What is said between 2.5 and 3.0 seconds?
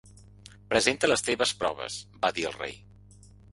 el rei.